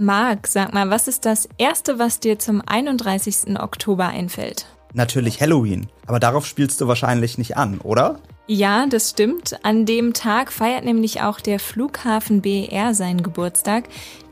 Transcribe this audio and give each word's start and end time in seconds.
Marc, 0.00 0.46
sag 0.46 0.72
mal, 0.72 0.88
was 0.88 1.08
ist 1.08 1.26
das 1.26 1.46
Erste, 1.58 1.98
was 1.98 2.20
dir 2.20 2.38
zum 2.38 2.62
31. 2.64 3.60
Oktober 3.60 4.08
einfällt? 4.08 4.64
Natürlich 4.94 5.42
Halloween. 5.42 5.88
Aber 6.06 6.18
darauf 6.18 6.46
spielst 6.46 6.80
du 6.80 6.88
wahrscheinlich 6.88 7.36
nicht 7.36 7.58
an, 7.58 7.80
oder? 7.80 8.18
Ja, 8.46 8.86
das 8.86 9.10
stimmt. 9.10 9.62
An 9.62 9.84
dem 9.84 10.14
Tag 10.14 10.52
feiert 10.52 10.86
nämlich 10.86 11.20
auch 11.20 11.38
der 11.38 11.60
Flughafen 11.60 12.40
BER 12.40 12.94
seinen 12.94 13.22
Geburtstag. 13.22 13.84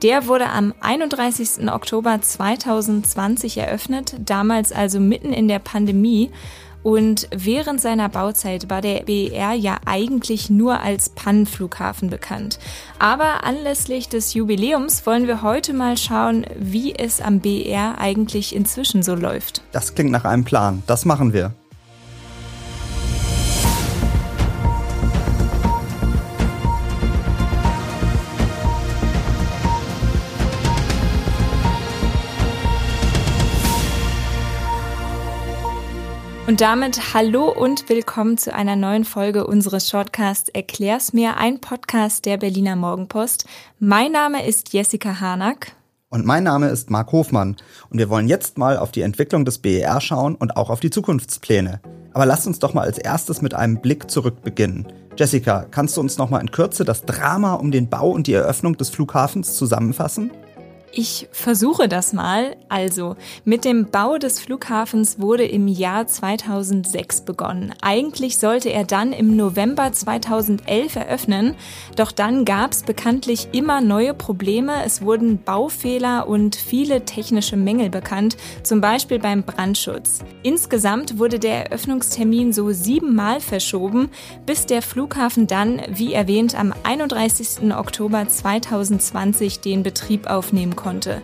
Der 0.03 0.27
wurde 0.27 0.49
am 0.49 0.73
31. 0.81 1.71
Oktober 1.71 2.19
2020 2.19 3.59
eröffnet, 3.59 4.15
damals 4.19 4.73
also 4.73 4.99
mitten 4.99 5.35
in 5.35 5.49
der 5.49 5.59
Pandemie. 5.59 6.31
Und 6.83 7.29
während 7.35 7.81
seiner 7.81 8.09
Bauzeit 8.09 8.71
war 8.71 8.81
der 8.81 9.03
BER 9.03 9.53
ja 9.53 9.79
eigentlich 9.85 10.49
nur 10.51 10.81
als 10.81 11.09
Pannenflughafen 11.11 12.11
bekannt. 12.11 12.59
Aber 12.99 13.45
anlässlich 13.45 14.09
des 14.09 14.35
Jubiläums 14.35 15.05
wollen 15.07 15.27
wir 15.27 15.43
heute 15.43 15.73
mal 15.73 15.97
schauen, 15.97 16.47
wie 16.59 16.95
es 16.95 17.21
am 17.21 17.41
BER 17.41 17.99
eigentlich 17.99 18.55
inzwischen 18.55 19.03
so 19.03 19.15
läuft. 19.15 19.63
Das 19.73 19.95
klingt 19.95 20.11
nach 20.11 20.25
einem 20.25 20.45
Plan. 20.45 20.83
Das 20.87 21.05
machen 21.05 21.33
wir. 21.33 21.53
Und 36.59 36.63
damit 36.63 37.15
hallo 37.15 37.53
und 37.53 37.89
willkommen 37.89 38.37
zu 38.37 38.53
einer 38.53 38.75
neuen 38.75 39.05
Folge 39.05 39.47
unseres 39.47 39.89
Shortcasts 39.89 40.49
Erklär's 40.49 41.13
mir, 41.13 41.37
ein 41.37 41.61
Podcast 41.61 42.25
der 42.25 42.37
Berliner 42.37 42.75
Morgenpost. 42.75 43.45
Mein 43.79 44.11
Name 44.11 44.45
ist 44.45 44.73
Jessica 44.73 45.21
Harnack. 45.21 45.77
Und 46.09 46.27
mein 46.27 46.43
Name 46.43 46.67
ist 46.71 46.91
Marc 46.91 47.13
Hofmann. 47.13 47.55
Und 47.91 47.99
wir 48.01 48.11
wollen 48.11 48.27
jetzt 48.27 48.59
mal 48.59 48.77
auf 48.77 48.91
die 48.91 49.03
Entwicklung 49.03 49.45
des 49.45 49.59
BER 49.59 50.01
schauen 50.01 50.35
und 50.35 50.57
auch 50.57 50.69
auf 50.69 50.81
die 50.81 50.91
Zukunftspläne. 50.91 51.81
Aber 52.13 52.27
lasst 52.27 52.49
uns 52.49 52.59
doch 52.59 52.75
mal 52.75 52.83
als 52.83 52.99
erstes 52.99 53.41
mit 53.41 53.55
einem 53.55 53.81
Blick 53.81 54.11
zurück 54.11 54.43
beginnen. 54.43 54.89
Jessica, 55.17 55.65
kannst 55.71 55.97
du 55.97 56.01
uns 56.01 56.19
noch 56.19 56.29
mal 56.29 56.41
in 56.41 56.51
Kürze 56.51 56.85
das 56.85 57.03
Drama 57.03 57.55
um 57.55 57.71
den 57.71 57.89
Bau 57.89 58.11
und 58.11 58.27
die 58.27 58.33
Eröffnung 58.33 58.77
des 58.77 58.91
Flughafens 58.91 59.55
zusammenfassen? 59.55 60.33
Ich 60.93 61.29
versuche 61.33 61.87
das 61.87 62.13
mal. 62.13 62.57
Also, 62.69 63.17
mit 63.45 63.65
dem 63.65 63.91
Bau 63.91 64.17
des 64.17 64.41
Flughafens 64.41 65.21
wurde 65.21 65.45
im 65.45 65.69
Jahr 65.69 66.07
2006 66.07 67.23
begonnen. 67.23 67.75
Eigentlich 67.83 68.39
sollte 68.39 68.71
er 68.71 68.85
dann 68.85 69.13
im 69.13 69.37
November 69.37 69.93
2011 69.93 70.97
eröffnen, 70.97 71.55
doch 71.97 72.11
dann 72.11 72.45
gab 72.45 72.73
es 72.73 72.83
bekanntlich 72.83 73.49
immer 73.53 73.81
neue 73.81 74.15
Probleme. 74.15 74.83
Es 74.85 75.03
wurden 75.03 75.43
Baufehler 75.43 76.27
und 76.27 76.57
viele 76.57 77.05
technische 77.05 77.57
Mängel 77.57 77.91
bekannt, 77.91 78.37
zum 78.63 78.81
Beispiel 78.81 79.19
beim 79.19 79.43
Brandschutz. 79.43 80.21
Insgesamt 80.43 81.19
wurde 81.19 81.39
der 81.39 81.67
Eröffnungstermin 81.67 82.53
so 82.53 82.73
siebenmal 82.73 83.41
verschoben, 83.41 84.09
bis 84.47 84.65
der 84.65 84.81
Flughafen 84.81 85.47
dann, 85.47 85.83
wie 85.91 86.15
erwähnt, 86.15 86.59
am 86.59 86.73
31. 86.83 87.75
Oktober 87.77 88.27
2020 88.27 89.61
den 89.61 89.83
Betrieb 89.83 90.29
aufnehmen 90.29 90.77
konnte. 90.79 91.21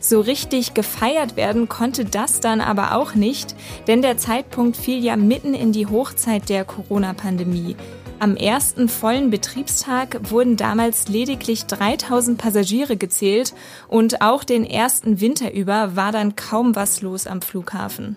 So 0.00 0.20
richtig 0.20 0.74
gefeiert 0.74 1.36
werden 1.36 1.68
konnte 1.68 2.04
das 2.04 2.40
dann 2.40 2.60
aber 2.60 2.94
auch 2.94 3.14
nicht, 3.14 3.54
denn 3.86 4.00
der 4.00 4.16
Zeitpunkt 4.16 4.76
fiel 4.76 5.04
ja 5.04 5.16
mitten 5.16 5.52
in 5.52 5.72
die 5.72 5.86
Hochzeit 5.86 6.48
der 6.48 6.64
Corona-Pandemie. 6.64 7.76
Am 8.18 8.36
ersten 8.36 8.88
vollen 8.88 9.30
Betriebstag 9.30 10.30
wurden 10.30 10.56
damals 10.56 11.08
lediglich 11.08 11.64
3000 11.66 12.38
Passagiere 12.38 12.96
gezählt 12.96 13.54
und 13.88 14.20
auch 14.20 14.44
den 14.44 14.64
ersten 14.64 15.20
Winter 15.20 15.52
über 15.52 15.96
war 15.96 16.12
dann 16.12 16.36
kaum 16.36 16.76
was 16.76 17.00
los 17.00 17.26
am 17.26 17.40
Flughafen. 17.40 18.16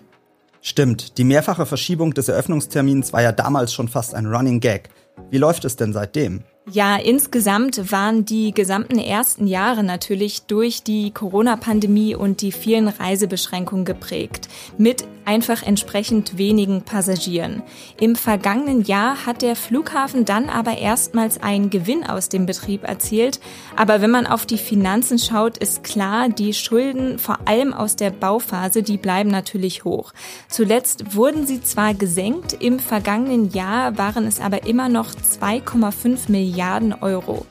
Stimmt, 0.60 1.18
die 1.18 1.24
mehrfache 1.24 1.66
Verschiebung 1.66 2.14
des 2.14 2.28
Eröffnungstermins 2.28 3.12
war 3.12 3.22
ja 3.22 3.32
damals 3.32 3.74
schon 3.74 3.88
fast 3.88 4.14
ein 4.14 4.26
Running 4.26 4.60
Gag. 4.60 4.88
Wie 5.30 5.38
läuft 5.38 5.64
es 5.66 5.76
denn 5.76 5.92
seitdem? 5.92 6.44
Ja, 6.72 6.96
insgesamt 6.96 7.92
waren 7.92 8.24
die 8.24 8.52
gesamten 8.52 8.98
ersten 8.98 9.46
Jahre 9.46 9.84
natürlich 9.84 10.44
durch 10.46 10.82
die 10.82 11.10
Corona-Pandemie 11.10 12.14
und 12.14 12.40
die 12.40 12.52
vielen 12.52 12.88
Reisebeschränkungen 12.88 13.84
geprägt, 13.84 14.48
mit 14.78 15.04
einfach 15.26 15.62
entsprechend 15.62 16.38
wenigen 16.38 16.80
Passagieren. 16.82 17.62
Im 18.00 18.16
vergangenen 18.16 18.82
Jahr 18.82 19.26
hat 19.26 19.42
der 19.42 19.56
Flughafen 19.56 20.24
dann 20.24 20.48
aber 20.48 20.78
erstmals 20.78 21.42
einen 21.42 21.68
Gewinn 21.68 22.02
aus 22.04 22.30
dem 22.30 22.46
Betrieb 22.46 22.84
erzielt, 22.84 23.40
aber 23.76 24.00
wenn 24.00 24.10
man 24.10 24.26
auf 24.26 24.46
die 24.46 24.58
Finanzen 24.58 25.18
schaut, 25.18 25.58
ist 25.58 25.84
klar, 25.84 26.30
die 26.30 26.54
Schulden, 26.54 27.18
vor 27.18 27.40
allem 27.46 27.74
aus 27.74 27.96
der 27.96 28.10
Bauphase, 28.10 28.82
die 28.82 28.96
bleiben 28.96 29.30
natürlich 29.30 29.84
hoch. 29.84 30.12
Zuletzt 30.48 31.14
wurden 31.14 31.46
sie 31.46 31.62
zwar 31.62 31.92
gesenkt, 31.92 32.54
im 32.54 32.78
vergangenen 32.78 33.50
Jahr 33.50 33.98
waren 33.98 34.26
es 34.26 34.40
aber 34.40 34.66
immer 34.66 34.88
noch 34.88 35.10
2,5 35.10 36.30
Milliarden 36.30 36.53
Milliarden 36.54 36.92
Euro. 36.92 37.44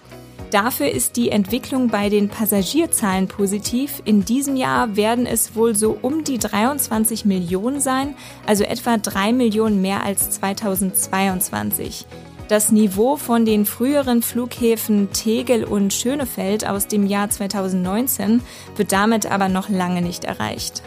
Dafür 0.50 0.90
ist 0.90 1.18
die 1.18 1.30
Entwicklung 1.30 1.90
bei 1.90 2.08
den 2.08 2.30
Passagierzahlen 2.30 3.28
positiv. 3.28 4.02
In 4.06 4.24
diesem 4.24 4.56
Jahr 4.56 4.96
werden 4.96 5.26
es 5.26 5.56
wohl 5.56 5.76
so 5.76 5.98
um 6.02 6.24
die 6.24 6.38
23 6.38 7.26
Millionen 7.26 7.82
sein, 7.82 8.16
also 8.46 8.64
etwa 8.64 8.98
drei 8.98 9.34
Millionen 9.34 9.82
mehr 9.82 10.06
als 10.06 10.30
2022. 10.32 12.06
Das 12.48 12.72
Niveau 12.72 13.18
von 13.18 13.46
den 13.46 13.66
früheren 13.66 14.22
Flughäfen 14.22 15.12
Tegel 15.12 15.66
und 15.66 15.92
Schönefeld 15.92 16.66
aus 16.66 16.88
dem 16.88 17.06
Jahr 17.06 17.30
2019 17.30 18.42
wird 18.78 18.92
damit 18.94 19.30
aber 19.30 19.50
noch 19.50 19.68
lange 19.68 20.02
nicht 20.02 20.24
erreicht. 20.24 20.82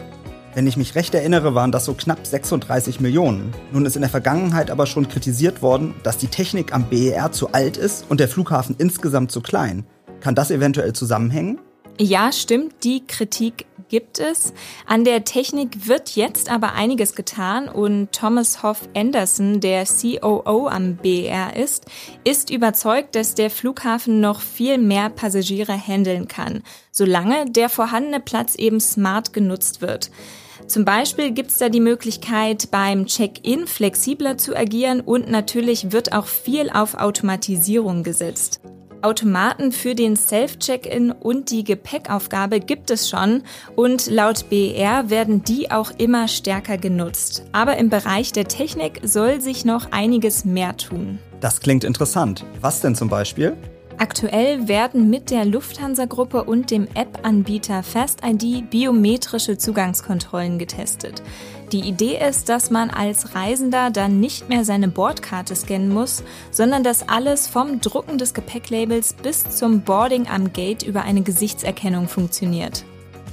Wenn 0.57 0.65
ich 0.65 0.75
mich 0.75 0.95
recht 0.95 1.13
erinnere, 1.13 1.53
waren 1.53 1.71
das 1.71 1.85
so 1.85 1.93
knapp 1.93 2.25
36 2.25 2.99
Millionen. 2.99 3.53
Nun 3.71 3.85
ist 3.85 3.95
in 3.95 4.01
der 4.01 4.09
Vergangenheit 4.09 4.71
aber 4.71 4.87
schon 4.87 5.07
kritisiert 5.07 5.61
worden, 5.61 5.93
dass 6.01 6.17
die 6.17 6.29
Technik 6.29 6.73
am 6.73 6.89
BER 6.89 7.31
zu 7.31 7.51
alt 7.51 7.77
ist 7.77 8.07
und 8.09 8.19
der 8.19 8.27
Flughafen 8.27 8.75
insgesamt 8.79 9.31
zu 9.31 9.41
klein. 9.41 9.85
Kann 10.19 10.33
das 10.33 10.49
eventuell 10.49 10.93
zusammenhängen? 10.93 11.59
Ja, 11.99 12.31
stimmt, 12.31 12.83
die 12.83 13.05
Kritik 13.05 13.67
gibt 13.87 14.17
es. 14.17 14.51
An 14.87 15.03
der 15.03 15.25
Technik 15.25 15.87
wird 15.87 16.15
jetzt 16.15 16.49
aber 16.49 16.73
einiges 16.73 17.13
getan 17.13 17.69
und 17.69 18.11
Thomas 18.11 18.63
Hoff 18.63 18.89
Anderson, 18.95 19.59
der 19.59 19.85
COO 19.85 20.69
am 20.69 20.95
BER 20.95 21.55
ist, 21.55 21.85
ist 22.23 22.49
überzeugt, 22.49 23.13
dass 23.13 23.35
der 23.35 23.51
Flughafen 23.51 24.21
noch 24.21 24.41
viel 24.41 24.79
mehr 24.79 25.11
Passagiere 25.11 25.77
handeln 25.77 26.27
kann, 26.27 26.63
solange 26.91 27.45
der 27.45 27.69
vorhandene 27.69 28.19
Platz 28.19 28.55
eben 28.55 28.79
smart 28.79 29.33
genutzt 29.33 29.83
wird. 29.83 30.09
Zum 30.67 30.83
Beispiel 30.83 31.31
gibt 31.31 31.51
es 31.51 31.59
da 31.59 31.69
die 31.69 31.79
Möglichkeit, 31.79 32.69
beim 32.71 33.05
Check-in 33.05 33.67
flexibler 33.67 34.37
zu 34.37 34.55
agieren 34.55 34.99
und 34.99 35.31
natürlich 35.31 35.93
wird 35.93 36.11
auch 36.11 36.27
viel 36.27 36.69
auf 36.69 36.95
Automatisierung 36.95 38.03
gesetzt. 38.03 38.59
Automaten 39.01 39.71
für 39.71 39.95
den 39.95 40.17
Self-Check-in 40.17 41.11
und 41.11 41.51
die 41.51 41.63
Gepäckaufgabe 41.63 42.59
gibt 42.59 42.91
es 42.91 43.09
schon 43.09 43.43
und 43.75 44.07
laut 44.07 44.49
BR 44.49 45.09
werden 45.09 45.43
die 45.43 45.71
auch 45.71 45.91
immer 45.97 46.27
stärker 46.27 46.77
genutzt. 46.77 47.43
Aber 47.53 47.77
im 47.77 47.89
Bereich 47.89 48.33
der 48.33 48.47
Technik 48.49 48.99
soll 49.03 49.39
sich 49.39 49.63
noch 49.63 49.91
einiges 49.91 50.43
mehr 50.43 50.75
tun. 50.75 51.19
Das 51.39 51.61
klingt 51.61 51.85
interessant. 51.85 52.43
Was 52.59 52.81
denn 52.81 52.95
zum 52.95 53.07
Beispiel? 53.07 53.55
Aktuell 53.99 54.67
werden 54.67 55.09
mit 55.09 55.31
der 55.31 55.43
Lufthansa-Gruppe 55.43 56.43
und 56.43 56.69
dem 56.69 56.87
App-Anbieter 56.93 57.81
FastID 57.81 58.69
biometrische 58.69 59.57
Zugangskontrollen 59.57 60.59
getestet. 60.59 61.23
Die 61.71 61.79
Idee 61.79 62.19
ist, 62.29 62.47
dass 62.47 62.69
man 62.69 62.91
als 62.91 63.33
Reisender 63.33 63.89
dann 63.89 64.19
nicht 64.19 64.49
mehr 64.49 64.65
seine 64.65 64.87
Bordkarte 64.87 65.55
scannen 65.55 65.89
muss, 65.89 66.23
sondern 66.51 66.83
dass 66.83 67.09
alles 67.09 67.47
vom 67.47 67.81
Drucken 67.81 68.19
des 68.19 68.35
Gepäcklabels 68.35 69.13
bis 69.13 69.49
zum 69.49 69.81
Boarding 69.81 70.27
am 70.27 70.53
Gate 70.53 70.83
über 70.83 71.01
eine 71.01 71.23
Gesichtserkennung 71.23 72.07
funktioniert. 72.07 72.85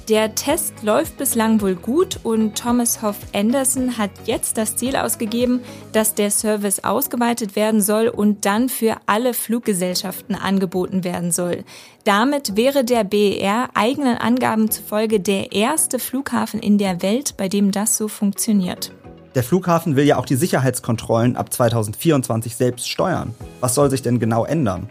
Der 0.09 0.35
Test 0.35 0.83
läuft 0.83 1.17
bislang 1.17 1.61
wohl 1.61 1.73
gut 1.73 2.19
und 2.21 2.55
Thomas 2.55 3.01
Hoff 3.01 3.15
Anderson 3.33 3.97
hat 3.97 4.11
jetzt 4.25 4.55
das 4.55 4.75
Ziel 4.75 4.95
ausgegeben, 4.95 5.61
dass 5.93 6.13
der 6.13 6.29
Service 6.29 6.83
ausgeweitet 6.83 7.55
werden 7.55 7.81
soll 7.81 8.09
und 8.09 8.45
dann 8.45 8.69
für 8.69 8.97
alle 9.07 9.33
Fluggesellschaften 9.33 10.35
angeboten 10.35 11.03
werden 11.03 11.31
soll. 11.31 11.63
Damit 12.03 12.55
wäre 12.55 12.85
der 12.85 13.03
BER 13.03 13.69
eigenen 13.73 14.17
Angaben 14.17 14.69
zufolge 14.69 15.19
der 15.19 15.53
erste 15.53 15.97
Flughafen 15.97 16.59
in 16.59 16.77
der 16.77 17.01
Welt, 17.01 17.35
bei 17.35 17.49
dem 17.49 17.71
das 17.71 17.97
so 17.97 18.07
funktioniert. 18.07 18.91
Der 19.33 19.43
Flughafen 19.43 19.95
will 19.95 20.05
ja 20.05 20.17
auch 20.17 20.25
die 20.27 20.35
Sicherheitskontrollen 20.35 21.35
ab 21.35 21.51
2024 21.51 22.55
selbst 22.55 22.87
steuern. 22.87 23.33
Was 23.59 23.73
soll 23.73 23.89
sich 23.89 24.03
denn 24.03 24.19
genau 24.19 24.45
ändern? 24.45 24.87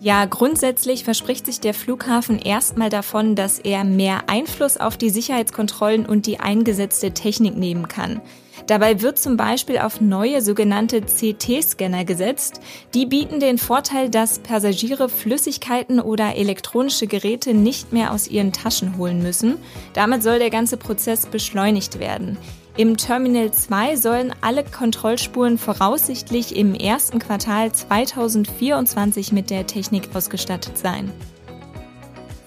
Ja, 0.00 0.24
grundsätzlich 0.26 1.02
verspricht 1.02 1.46
sich 1.46 1.58
der 1.58 1.74
Flughafen 1.74 2.38
erstmal 2.38 2.88
davon, 2.88 3.34
dass 3.34 3.58
er 3.58 3.82
mehr 3.82 4.28
Einfluss 4.28 4.76
auf 4.76 4.96
die 4.96 5.10
Sicherheitskontrollen 5.10 6.06
und 6.06 6.26
die 6.26 6.38
eingesetzte 6.38 7.12
Technik 7.12 7.56
nehmen 7.56 7.88
kann. 7.88 8.20
Dabei 8.66 9.00
wird 9.00 9.18
zum 9.18 9.36
Beispiel 9.36 9.78
auf 9.78 10.00
neue 10.00 10.42
sogenannte 10.42 11.02
CT-Scanner 11.02 12.04
gesetzt. 12.04 12.60
Die 12.94 13.06
bieten 13.06 13.40
den 13.40 13.58
Vorteil, 13.58 14.10
dass 14.10 14.40
Passagiere 14.40 15.08
Flüssigkeiten 15.08 16.00
oder 16.00 16.36
elektronische 16.36 17.06
Geräte 17.06 17.54
nicht 17.54 17.92
mehr 17.92 18.12
aus 18.12 18.28
ihren 18.28 18.52
Taschen 18.52 18.98
holen 18.98 19.22
müssen. 19.22 19.58
Damit 19.94 20.22
soll 20.22 20.38
der 20.38 20.50
ganze 20.50 20.76
Prozess 20.76 21.26
beschleunigt 21.26 21.98
werden. 21.98 22.36
Im 22.76 22.96
Terminal 22.96 23.50
2 23.50 23.96
sollen 23.96 24.32
alle 24.40 24.62
Kontrollspuren 24.62 25.58
voraussichtlich 25.58 26.54
im 26.54 26.74
ersten 26.74 27.18
Quartal 27.18 27.72
2024 27.72 29.32
mit 29.32 29.50
der 29.50 29.66
Technik 29.66 30.10
ausgestattet 30.14 30.78
sein. 30.78 31.10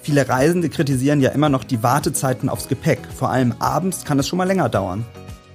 Viele 0.03 0.27
Reisende 0.27 0.69
kritisieren 0.69 1.19
ja 1.19 1.31
immer 1.31 1.49
noch 1.49 1.63
die 1.65 1.83
Wartezeiten 1.83 2.47
aufs 2.47 2.69
Gepäck. 2.69 2.99
Vor 3.13 3.29
allem 3.29 3.53
abends 3.59 4.05
kann 4.05 4.17
es 4.19 4.27
schon 4.27 4.37
mal 4.37 4.47
länger 4.47 4.69
dauern. 4.69 5.05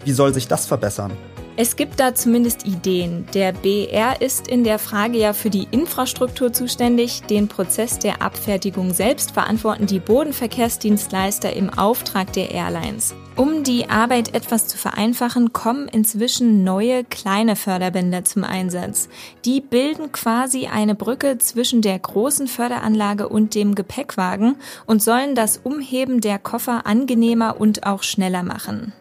Wie 0.07 0.13
soll 0.13 0.33
sich 0.33 0.47
das 0.47 0.67
verbessern? 0.67 1.11
Es 1.57 1.75
gibt 1.75 1.99
da 1.99 2.15
zumindest 2.15 2.65
Ideen. 2.65 3.27
Der 3.35 3.53
BR 3.53 4.21
ist 4.21 4.47
in 4.47 4.63
der 4.63 4.79
Frage 4.79 5.19
ja 5.19 5.33
für 5.33 5.51
die 5.51 5.67
Infrastruktur 5.73 6.53
zuständig. 6.53 7.23
Den 7.23 7.49
Prozess 7.49 7.99
der 7.99 8.23
Abfertigung 8.23 8.95
selbst 8.95 9.33
verantworten 9.33 9.87
die 9.87 9.99
Bodenverkehrsdienstleister 9.99 11.53
im 11.55 11.71
Auftrag 11.71 12.33
der 12.35 12.53
Airlines. 12.53 13.17
Um 13.35 13.65
die 13.65 13.91
Arbeit 13.91 14.33
etwas 14.33 14.69
zu 14.69 14.79
vereinfachen, 14.79 15.53
kommen 15.53 15.89
inzwischen 15.89 16.63
neue 16.63 17.03
kleine 17.03 17.57
Förderbänder 17.57 18.23
zum 18.23 18.45
Einsatz. 18.45 19.09
Die 19.45 19.61
bilden 19.61 20.13
quasi 20.13 20.69
eine 20.69 20.95
Brücke 20.95 21.39
zwischen 21.39 21.83
der 21.83 21.99
großen 21.99 22.47
Förderanlage 22.47 23.29
und 23.29 23.57
dem 23.57 23.75
Gepäckwagen 23.75 24.55
und 24.87 25.03
sollen 25.03 25.35
das 25.35 25.59
Umheben 25.65 26.21
der 26.21 26.39
Koffer 26.39 26.87
angenehmer 26.87 27.57
und 27.59 27.85
auch 27.89 28.05
schneller 28.05 28.45
machen. 28.45 28.93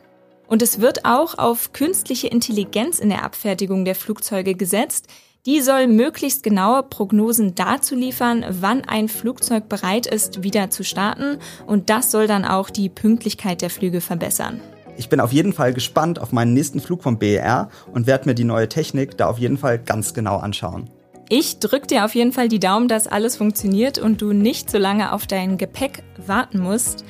Und 0.55 0.61
es 0.61 0.79
wird 0.79 1.03
auch 1.03 1.37
auf 1.37 1.73
künstliche 1.73 2.27
Intelligenz 2.27 2.99
in 2.99 3.09
der 3.09 3.25
Abfertigung 3.25 3.83
der 3.83 3.93
Flugzeuge 3.93 4.55
gesetzt. 4.55 5.07
Die 5.45 5.59
soll 5.59 5.87
möglichst 5.87 6.43
genaue 6.43 6.81
Prognosen 6.81 7.55
dazu 7.55 7.93
liefern, 7.93 8.45
wann 8.47 8.85
ein 8.85 9.09
Flugzeug 9.09 9.67
bereit 9.67 10.07
ist, 10.07 10.43
wieder 10.43 10.69
zu 10.69 10.85
starten. 10.85 11.39
Und 11.67 11.89
das 11.89 12.09
soll 12.09 12.27
dann 12.27 12.45
auch 12.45 12.69
die 12.69 12.87
Pünktlichkeit 12.87 13.61
der 13.61 13.69
Flüge 13.69 13.99
verbessern. 13.99 14.61
Ich 14.95 15.09
bin 15.09 15.19
auf 15.19 15.33
jeden 15.33 15.51
Fall 15.51 15.73
gespannt 15.73 16.19
auf 16.19 16.31
meinen 16.31 16.53
nächsten 16.53 16.79
Flug 16.79 17.03
vom 17.03 17.19
BER 17.19 17.67
und 17.91 18.07
werde 18.07 18.29
mir 18.29 18.33
die 18.33 18.45
neue 18.45 18.69
Technik 18.69 19.17
da 19.17 19.27
auf 19.27 19.39
jeden 19.39 19.57
Fall 19.57 19.77
ganz 19.77 20.13
genau 20.13 20.37
anschauen. 20.37 20.89
Ich 21.27 21.59
drücke 21.59 21.87
dir 21.87 22.05
auf 22.05 22.15
jeden 22.15 22.31
Fall 22.31 22.47
die 22.47 22.59
Daumen, 22.59 22.87
dass 22.87 23.07
alles 23.07 23.35
funktioniert 23.35 23.97
und 23.97 24.21
du 24.21 24.31
nicht 24.31 24.69
so 24.69 24.77
lange 24.77 25.11
auf 25.11 25.27
dein 25.27 25.57
Gepäck 25.57 26.03
warten 26.25 26.59
musst. 26.59 27.03